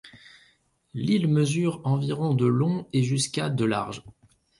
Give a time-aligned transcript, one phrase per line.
[0.95, 4.03] L'île mesure environ de long et jusqu'à de large.